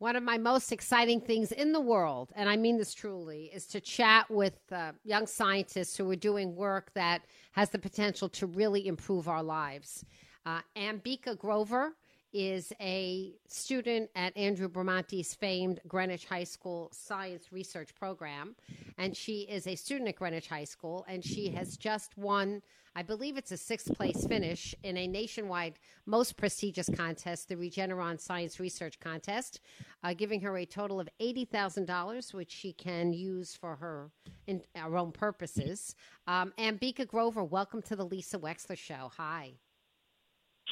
[0.00, 3.66] One of my most exciting things in the world, and I mean this truly, is
[3.66, 7.20] to chat with uh, young scientists who are doing work that
[7.52, 10.02] has the potential to really improve our lives.
[10.46, 11.96] Uh, Ambika Grover
[12.32, 18.54] is a student at Andrew Bramante's famed Greenwich High School Science Research Program.
[18.98, 22.62] And she is a student at Greenwich High School, and she has just won,
[22.94, 28.20] I believe it's a sixth place finish in a nationwide most prestigious contest, the Regeneron
[28.20, 29.60] Science Research Contest,
[30.04, 34.10] uh, giving her a total of $80,000, which she can use for her,
[34.46, 35.94] in, her own purposes.
[36.26, 39.10] Um, Ambika Grover, welcome to the Lisa Wexler Show.
[39.16, 39.54] Hi.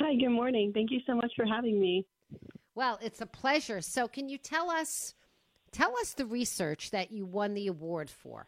[0.00, 0.70] Hi, good morning.
[0.72, 2.06] Thank you so much for having me.
[2.76, 3.80] Well, it's a pleasure.
[3.80, 5.14] So, can you tell us
[5.72, 8.46] tell us the research that you won the award for?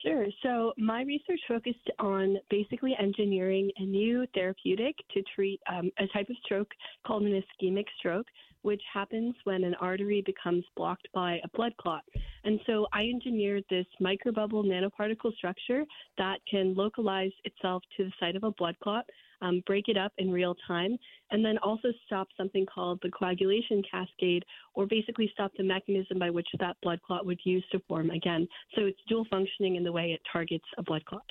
[0.00, 0.26] Sure.
[0.42, 6.30] So, my research focused on basically engineering a new therapeutic to treat um, a type
[6.30, 6.70] of stroke
[7.06, 8.26] called an ischemic stroke,
[8.62, 12.02] which happens when an artery becomes blocked by a blood clot.
[12.44, 15.84] And so, I engineered this microbubble nanoparticle structure
[16.16, 19.04] that can localize itself to the site of a blood clot
[19.40, 20.96] um, break it up in real time,
[21.30, 24.44] and then also stop something called the coagulation cascade,
[24.74, 28.46] or basically stop the mechanism by which that blood clot would use to form again.
[28.74, 31.24] So it's dual functioning in the way it targets a blood clot.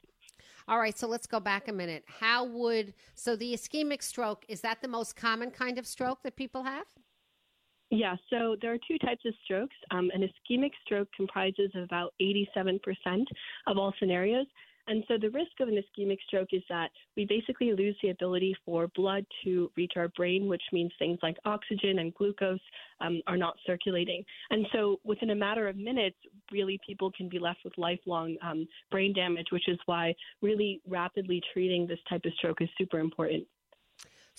[0.69, 2.03] All right, so let's go back a minute.
[2.19, 6.35] How would so the ischemic stroke is that the most common kind of stroke that
[6.35, 6.85] people have?
[7.89, 9.75] Yeah, so there are two types of strokes.
[9.91, 12.79] Um, an ischemic stroke comprises about 87%
[13.67, 14.45] of all scenarios,
[14.87, 18.55] and so the risk of an ischemic stroke is that we basically lose the ability
[18.65, 22.59] for blood to reach our brain, which means things like oxygen and glucose
[23.01, 24.23] um, are not circulating.
[24.49, 26.17] And so within a matter of minutes,
[26.51, 31.41] really people can be left with lifelong um, brain damage, which is why really rapidly
[31.53, 33.45] treating this type of stroke is super important.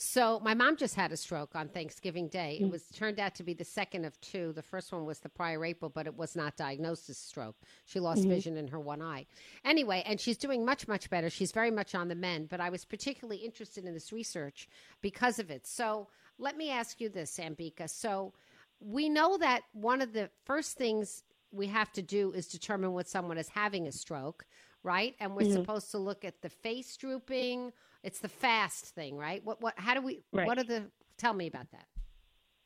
[0.00, 2.58] So my mom just had a stroke on Thanksgiving Day.
[2.60, 4.52] It was turned out to be the second of two.
[4.52, 7.56] The first one was the prior April, but it was not diagnosed as stroke.
[7.84, 8.28] She lost Mhm.
[8.28, 9.26] vision in her one eye.
[9.64, 11.28] Anyway, and she's doing much much better.
[11.28, 12.48] She's very much on the mend.
[12.48, 14.68] But I was particularly interested in this research
[15.00, 15.66] because of it.
[15.66, 16.06] So
[16.38, 17.90] let me ask you this, Ambika.
[17.90, 18.34] So
[18.78, 23.08] we know that one of the first things we have to do is determine what
[23.08, 24.46] someone is having a stroke,
[24.84, 25.16] right?
[25.18, 25.54] And we're Mhm.
[25.54, 27.72] supposed to look at the face drooping.
[28.02, 29.44] It's the fast thing, right?
[29.44, 30.46] What what how do we Right.
[30.46, 31.86] what are the tell me about that?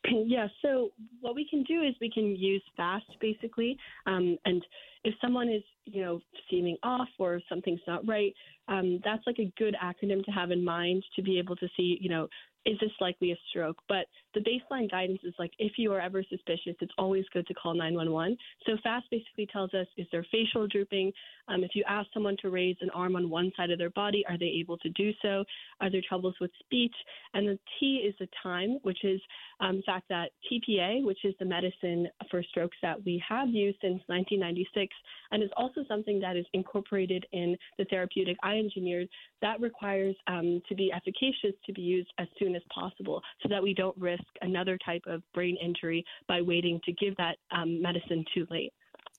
[0.26, 3.78] Yeah, so what we can do is we can use FAST basically.
[4.06, 4.64] Um, and
[5.04, 6.20] if someone is, you know,
[6.50, 8.34] seeming off or something's not right,
[8.68, 11.98] um, that's like a good acronym to have in mind to be able to see,
[12.00, 12.28] you know,
[12.64, 13.78] is this likely a stroke?
[13.88, 17.54] But the baseline guidance is like if you are ever suspicious, it's always good to
[17.54, 18.36] call 911.
[18.66, 21.12] So FAST basically tells us is there facial drooping?
[21.48, 24.24] Um, if you ask someone to raise an arm on one side of their body,
[24.28, 25.44] are they able to do so?
[25.80, 26.94] Are there troubles with speech?
[27.34, 29.20] And the T is the time, which is
[29.60, 33.78] um, the fact that TPA, which is the medicine for strokes that we have used
[33.80, 34.94] since 1996,
[35.30, 39.08] and is also something that is incorporated in the therapeutic I engineered,
[39.40, 43.62] that requires um, to be efficacious to be used as soon as possible so that
[43.62, 48.24] we don't risk another type of brain injury by waiting to give that um, medicine
[48.34, 48.72] too late.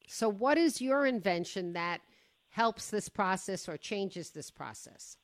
[0.07, 2.01] So, what is your invention that
[2.49, 5.17] helps this process or changes this process?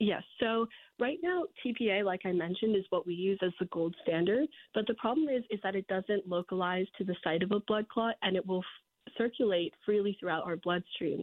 [0.00, 0.22] Yes.
[0.40, 0.66] So
[1.00, 4.48] right now, TPA, like I mentioned, is what we use as the gold standard.
[4.72, 7.88] But the problem is, is that it doesn't localize to the site of a blood
[7.88, 8.64] clot, and it will
[9.16, 11.22] circulate freely throughout our bloodstream.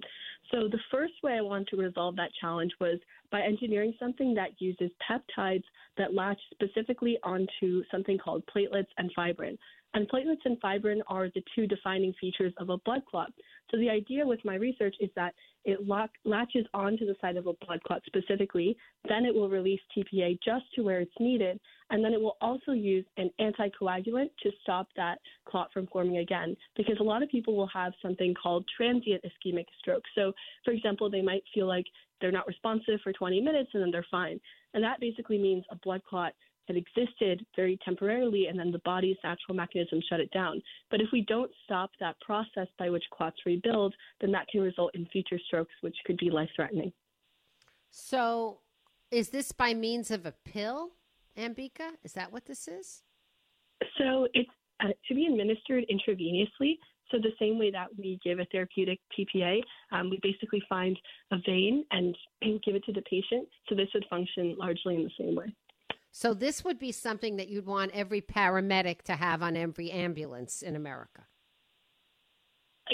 [0.52, 3.00] So the first way I wanted to resolve that challenge was
[3.32, 5.64] by engineering something that uses peptides
[5.98, 9.58] that latch specifically onto something called platelets and fibrin.
[9.94, 13.32] And platelets and fibrin are the two defining features of a blood clot.
[13.71, 15.33] So the idea with my research is that
[15.63, 18.77] it lock, latches onto the site of a blood clot specifically,
[19.07, 21.59] then it will release TPA just to where it's needed,
[21.89, 26.56] and then it will also use an anticoagulant to stop that clot from forming again.
[26.75, 30.03] Because a lot of people will have something called transient ischemic stroke.
[30.13, 30.33] So,
[30.63, 31.85] for example, they might feel like
[32.21, 34.39] they're not responsive for 20 minutes and then they're fine.
[34.73, 36.33] And that basically means a blood clot
[36.67, 40.62] had existed very temporarily and then the body's natural mechanism shut it down.
[40.89, 44.91] But if we don't stop that process by which clots rebuild, then that can result
[44.95, 46.91] in future strokes, which could be life threatening.
[47.91, 48.59] So,
[49.12, 50.91] is this by means of a pill,
[51.38, 51.91] Ambika?
[52.03, 53.03] Is that what this is?
[53.97, 54.50] So, it's
[54.83, 56.77] uh, to be administered intravenously.
[57.12, 61.00] So, the same way that we give a therapeutic TPA, um, we basically find
[61.31, 62.17] a vein and
[62.65, 63.47] give it to the patient.
[63.69, 65.53] So, this would function largely in the same way.
[66.17, 70.62] So this would be something that you'd want every paramedic to have on every ambulance
[70.62, 71.25] in America.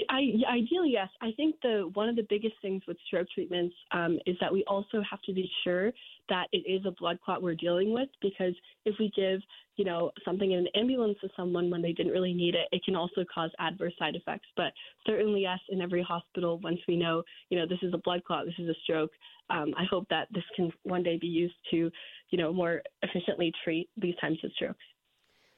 [0.10, 1.10] I, ideally, yes.
[1.22, 4.64] I think the one of the biggest things with stroke treatments um, is that we
[4.66, 5.92] also have to be sure
[6.30, 8.08] that it is a blood clot we're dealing with.
[8.22, 8.54] Because
[8.86, 9.42] if we give,
[9.76, 12.84] you know, something in an ambulance to someone when they didn't really need it, it
[12.86, 14.48] can also cause adverse side effects.
[14.56, 14.72] But
[15.06, 18.46] certainly, yes, in every hospital, once we know, you know, this is a blood clot,
[18.46, 19.12] this is a stroke,
[19.52, 21.92] um, I hope that this can one day be used to,
[22.30, 24.80] you know, more efficiently treat these types of strokes.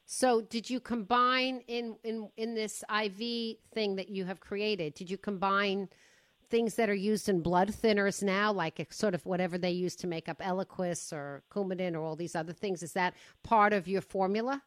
[0.06, 4.94] So, did you combine in in in this IV thing that you have created?
[4.94, 5.90] Did you combine
[6.50, 10.08] things that are used in blood thinners now, like sort of whatever they use to
[10.08, 12.84] make up Eliquis or Coumadin or all these other things?
[12.84, 13.14] Is that
[13.44, 14.62] part of your formula?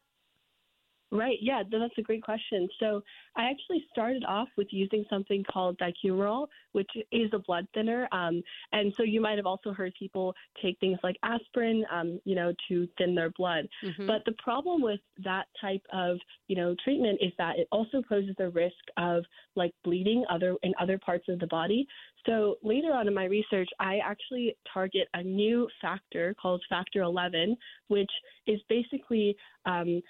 [1.09, 1.37] Right.
[1.41, 2.67] Yeah, that's a great question.
[2.81, 3.01] So
[3.37, 8.09] I actually started off with using something called dicumarol, which is a blood thinner.
[8.11, 8.43] Um,
[8.73, 12.51] and so you might have also heard people take things like aspirin, um, you know,
[12.67, 13.69] to thin their blood.
[13.85, 14.05] Mm-hmm.
[14.05, 16.17] But the problem with that type of,
[16.49, 19.23] you know, treatment is that it also poses a risk of
[19.55, 21.87] like bleeding other in other parts of the body.
[22.25, 27.55] So later on in my research, I actually target a new factor called factor 11,
[27.87, 28.11] which
[28.45, 30.01] is basically um,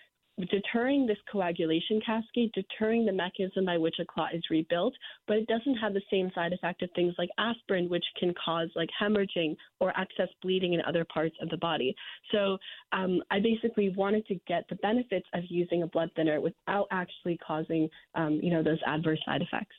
[0.45, 4.93] deterring this coagulation cascade, deterring the mechanism by which a clot is rebuilt,
[5.27, 8.69] but it doesn't have the same side effect of things like aspirin, which can cause
[8.75, 11.95] like hemorrhaging or excess bleeding in other parts of the body.
[12.31, 12.57] So
[12.91, 17.37] um, I basically wanted to get the benefits of using a blood thinner without actually
[17.37, 19.75] causing, um, you know, those adverse side effects.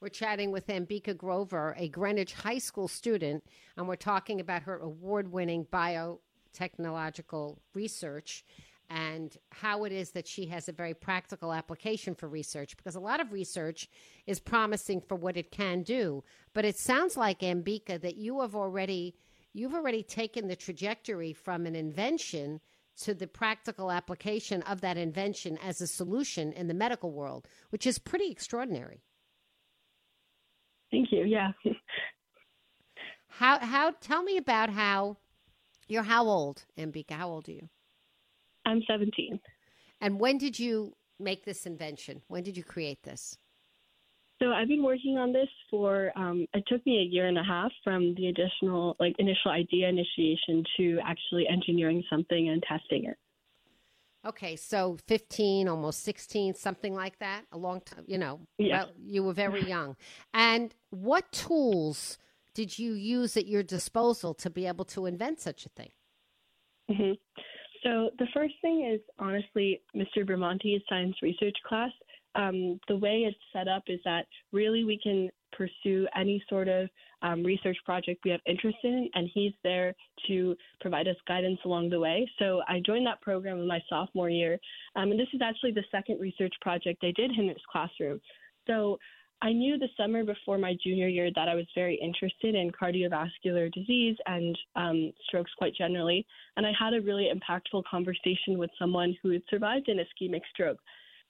[0.00, 3.42] We're chatting with Ambika Grover, a Greenwich High School student,
[3.76, 8.44] and we're talking about her award winning biotechnological research
[8.90, 13.00] and how it is that she has a very practical application for research because a
[13.00, 13.88] lot of research
[14.26, 16.24] is promising for what it can do.
[16.54, 19.14] But it sounds like ambika that you have already
[19.52, 22.60] you've already taken the trajectory from an invention
[23.02, 27.86] to the practical application of that invention as a solution in the medical world which
[27.86, 29.02] is pretty extraordinary.
[30.90, 31.24] Thank you.
[31.24, 31.52] Yeah.
[33.28, 35.18] How how tell me about how
[35.88, 37.12] you're how old ambika?
[37.12, 37.68] How old are you
[38.68, 39.40] I'm 17.
[40.00, 42.22] And when did you make this invention?
[42.28, 43.36] When did you create this?
[44.40, 47.42] So I've been working on this for um, it took me a year and a
[47.42, 53.16] half from the additional like initial idea initiation to actually engineering something and testing it.
[54.26, 58.40] Okay, so 15, almost 16, something like that, a long time, you know.
[58.58, 58.84] Yeah.
[58.84, 59.96] Well, you were very young.
[60.34, 62.18] And what tools
[62.52, 65.90] did you use at your disposal to be able to invent such a thing?
[66.90, 67.12] Mm-hmm.
[67.82, 70.24] So the first thing is honestly Mr.
[70.24, 71.90] Bramante's science research class.
[72.34, 76.88] Um, the way it's set up is that really we can pursue any sort of
[77.22, 79.94] um, research project we have interest in, and he's there
[80.28, 82.30] to provide us guidance along the way.
[82.38, 84.58] So I joined that program in my sophomore year,
[84.94, 88.20] um, and this is actually the second research project I did in his classroom.
[88.66, 88.98] So
[89.40, 93.72] I knew the summer before my junior year that I was very interested in cardiovascular
[93.72, 96.26] disease and um, strokes quite generally.
[96.56, 100.78] And I had a really impactful conversation with someone who had survived an ischemic stroke.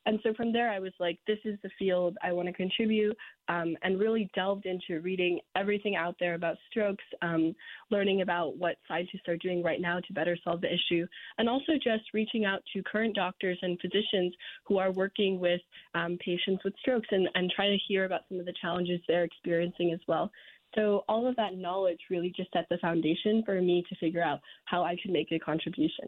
[0.08, 3.14] And so from there, I was like, this is the field I want to contribute,
[3.48, 7.54] um, and really delved into reading everything out there about strokes, um,
[7.90, 11.72] learning about what scientists are doing right now to better solve the issue, and also
[11.74, 14.32] just reaching out to current doctors and physicians
[14.64, 15.60] who are working with
[15.94, 19.24] um, patients with strokes and, and trying to hear about some of the challenges they're
[19.24, 20.30] experiencing as well.
[20.74, 24.40] So all of that knowledge really just set the foundation for me to figure out
[24.64, 26.07] how I could make a contribution.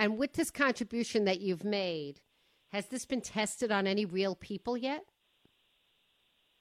[0.00, 2.22] And with this contribution that you've made,
[2.72, 5.04] has this been tested on any real people yet?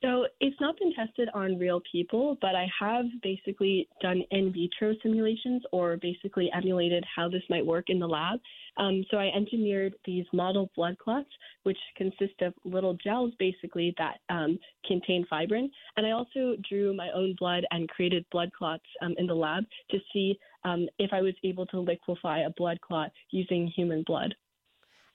[0.01, 4.93] So it's not been tested on real people, but I have basically done in vitro
[5.03, 8.39] simulations or basically emulated how this might work in the lab.
[8.77, 11.29] Um, so I engineered these model blood clots,
[11.63, 15.69] which consist of little gels basically that um, contain fibrin.
[15.97, 19.65] And I also drew my own blood and created blood clots um, in the lab
[19.91, 24.33] to see um, if I was able to liquefy a blood clot using human blood.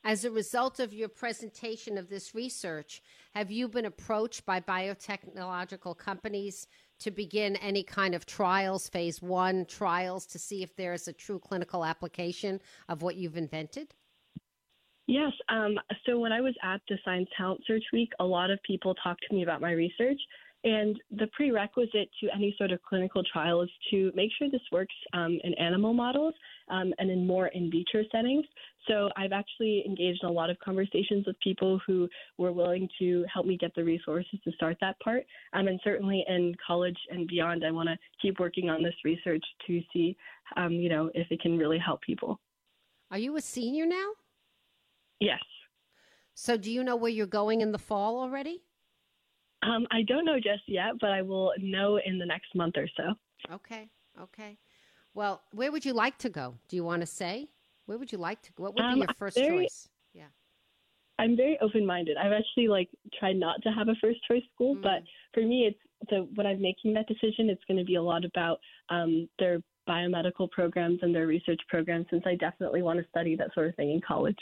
[0.06, 3.00] As a result of your presentation of this research,
[3.34, 6.66] have you been approached by biotechnological companies
[6.99, 11.12] to begin any kind of trials, phase one trials, to see if there is a
[11.14, 13.94] true clinical application of what you've invented?
[15.06, 15.32] Yes.
[15.49, 18.94] Um, so when I was at the Science Talent Search Week, a lot of people
[18.96, 20.20] talked to me about my research.
[20.64, 24.94] And the prerequisite to any sort of clinical trial is to make sure this works
[25.12, 26.33] um, in animal models
[26.71, 28.47] um, and in more in vitro settings.
[28.88, 33.26] So I've actually engaged in a lot of conversations with people who were willing to
[33.33, 35.25] help me get the resources to start that part.
[35.52, 39.44] Um, and certainly in college and beyond, I want to keep working on this research
[39.66, 40.16] to see,
[40.56, 42.40] um, you know, if it can really help people.
[43.11, 44.12] Are you a senior now?
[45.21, 45.42] Yes.
[46.33, 48.62] So do you know where you're going in the fall already?
[49.64, 52.88] Um, I don't know just yet, but I will know in the next month or
[52.97, 53.14] so.
[53.52, 53.88] Okay.
[54.21, 54.59] Okay.
[55.14, 56.54] Well, where would you like to go?
[56.68, 57.49] Do you want to say?
[57.87, 58.64] Where would you like to go?
[58.64, 59.88] What would be Um, your first very- choice?
[60.12, 60.26] Yeah.
[61.18, 62.16] I'm very open-minded.
[62.16, 64.83] I've actually like tried not to have a first choice school, Mm.
[64.83, 65.02] but
[65.33, 65.78] for me, it's
[66.11, 69.62] so when I'm making that decision, it's going to be a lot about um, their
[69.88, 73.75] biomedical programs and their research programs, since I definitely want to study that sort of
[73.76, 74.38] thing in college.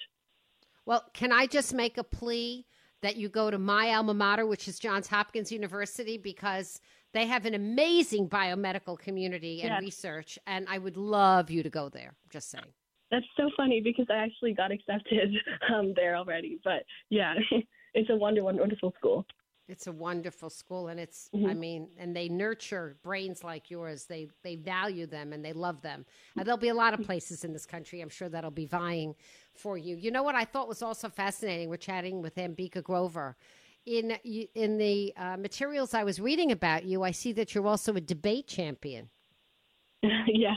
[0.87, 2.67] Well, can I just make a plea
[3.03, 6.81] that you go to my alma mater, which is Johns Hopkins University, because
[7.13, 9.81] they have an amazing biomedical community and Yes.
[9.81, 12.15] research, and I would love you to go there.
[12.31, 12.73] Just saying.
[13.11, 15.35] That's so funny because I actually got accepted
[15.75, 16.59] um, there already.
[16.65, 17.35] But yeah,
[17.95, 19.27] it's a wonder, wonderful school.
[19.69, 21.59] It's a wonderful school, and it's I Mhm.
[21.59, 24.07] mean, and they nurture brains like yours.
[24.07, 26.05] They they value them and they love them.
[26.37, 29.15] And there'll be a lot of places in this country, I'm sure, that'll be vying
[29.55, 29.97] for you.
[29.97, 31.69] You know what I thought was also fascinating?
[31.69, 33.37] We're chatting with Ambika Grover.
[33.85, 37.67] In you- in the uh, materials I was reading about you, I see that you're
[37.67, 39.11] also a debate champion.
[40.03, 40.57] yes.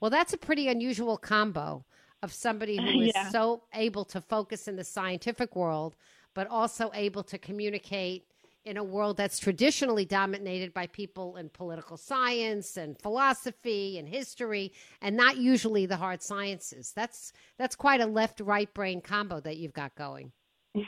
[0.00, 1.84] Well, that's a pretty unusual combo
[2.22, 3.28] of somebody who is Yeah.
[3.30, 5.94] so able to focus in the scientific world,
[6.34, 8.26] but also able to communicate
[8.64, 14.72] in a world that's traditionally dominated by people in political science and philosophy and history
[15.00, 16.92] and not usually the hard sciences.
[16.94, 20.32] That's that's quite a left right brain combo that you've got going.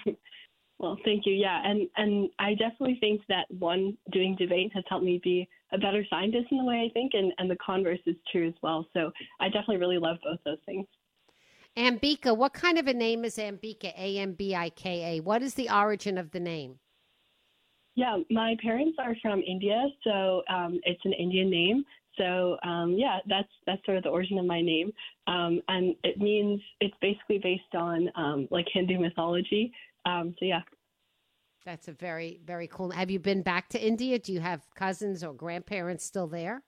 [0.79, 1.33] Well, thank you.
[1.35, 5.79] Yeah, and and I definitely think that one doing debate has helped me be a
[5.79, 8.87] better scientist in the way I think, and and the converse is true as well.
[8.93, 10.87] So I definitely really love both those things.
[11.77, 13.93] Ambika, what kind of a name is Ambika?
[13.97, 15.21] A M B I K A.
[15.21, 16.79] What is the origin of the name?
[17.97, 21.85] Yeah, my parents are from India, so um, it's an Indian name.
[22.19, 24.93] So um, yeah, that's that's sort of the origin of my name,
[25.27, 29.73] um, and it means it's basically based on um, like Hindu mythology.
[30.07, 30.61] Um, so yeah,
[31.65, 32.91] That's a very, very cool.
[32.91, 34.19] Have you been back to India?
[34.19, 36.63] Do you have cousins or grandparents still there?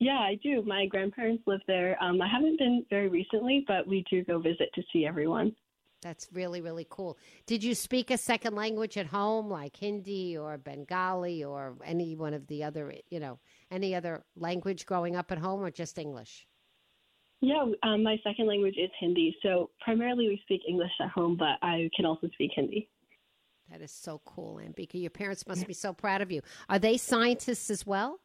[0.00, 0.62] Yeah, I do.
[0.62, 2.02] My grandparents live there.
[2.02, 5.54] Um, I haven't been very recently, but we do go visit to see everyone.
[6.02, 7.18] That's really, really cool.
[7.46, 12.32] Did you speak a second language at home, like Hindi or Bengali or any one
[12.32, 13.38] of the other, you know,
[13.70, 16.46] any other language growing up at home, or just English?
[17.42, 19.36] Yeah, um, my second language is Hindi.
[19.42, 22.88] So primarily we speak English at home, but I can also speak Hindi.
[23.70, 25.00] That is so cool, Ambika.
[25.00, 26.42] Your parents must be so proud of you.
[26.68, 28.20] Are they scientists as well?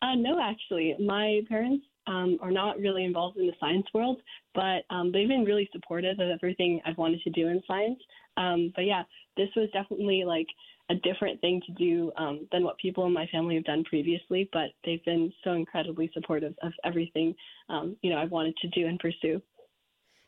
[0.00, 0.94] Uh, no, actually.
[0.98, 4.20] My parents um, are not really involved in the science world,
[4.54, 7.98] but um, they've been really supportive of everything I've wanted to do in science.
[8.36, 9.02] Um, but yeah,
[9.36, 10.46] this was definitely like
[10.90, 14.48] a different thing to do um, than what people in my family have done previously.
[14.52, 17.34] But they've been so incredibly supportive of everything
[17.68, 19.40] um, you know I've wanted to do and pursue.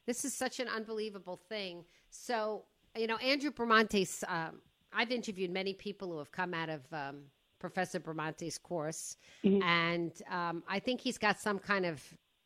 [0.07, 1.85] This is such an unbelievable thing.
[2.11, 2.65] So
[2.97, 4.25] you know, Andrew Bramante's.
[4.27, 4.61] Um,
[4.93, 7.25] I've interviewed many people who have come out of um,
[7.59, 9.63] Professor Bramante's course, mm-hmm.
[9.63, 12.03] and um, I think he's got some kind of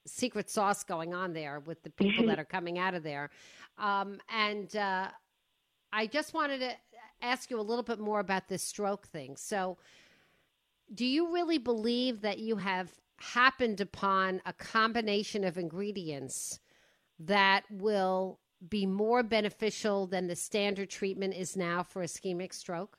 [0.07, 3.31] secret sauce going on there with the people that are coming out of there.
[3.79, 5.09] Um, and uh,
[5.93, 6.73] I just wanted to
[7.23, 9.37] ask you a little bit more about this stroke thing.
[9.37, 9.79] So,
[10.93, 16.59] do you really believe that you have happened upon a combination of ingredients
[17.21, 22.99] that will be more beneficial than the standard treatment is now for ischemic stroke?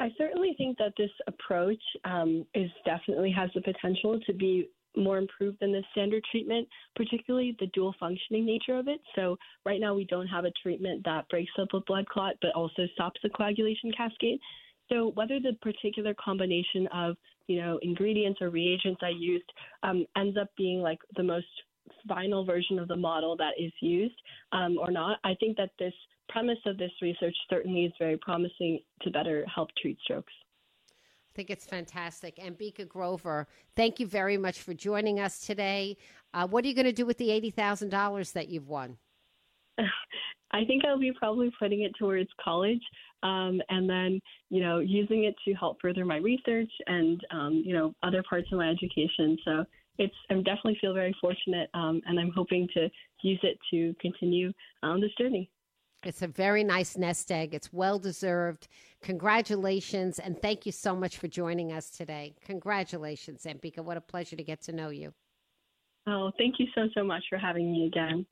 [0.00, 5.18] I certainly think that this approach um, is definitely has the potential to be more
[5.18, 9.00] improved than the standard treatment, particularly the dual functioning nature of it.
[9.14, 12.52] So right now we don't have a treatment that breaks up a blood clot but
[12.52, 14.38] also stops the coagulation cascade.
[14.88, 19.50] So whether the particular combination of you know ingredients or reagents I used
[19.82, 21.46] um, ends up being like the most
[22.08, 24.14] final version of the model that is used
[24.52, 25.92] um, or not, I think that this
[26.28, 30.32] premise of this research certainly is very promising to better help treat strokes.
[30.90, 32.36] I think it's fantastic.
[32.36, 35.96] Ambika Grover, thank you very much for joining us today.
[36.32, 38.96] Uh, what are you going to do with the $80,000 that you've won?
[39.78, 42.80] I think I'll be probably putting it towards college
[43.24, 47.74] um, and then, you know, using it to help further my research and, um, you
[47.74, 49.36] know, other parts of my education.
[49.44, 49.64] So
[49.98, 52.88] it's I definitely feel very fortunate, um, and I'm hoping to
[53.22, 54.52] use it to continue
[54.82, 55.50] on this journey.
[56.04, 57.54] It's a very nice nest egg.
[57.54, 58.68] It's well deserved.
[59.02, 62.34] Congratulations, and thank you so much for joining us today.
[62.44, 63.78] Congratulations, Ambika.
[63.78, 65.14] What a pleasure to get to know you.
[66.06, 68.26] Oh, thank you so, so much for having me again.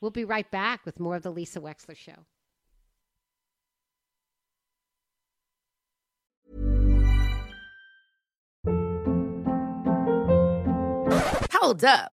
[0.00, 2.24] We'll be right back with more of the Lisa Wexler Show.
[11.52, 12.13] Hold up.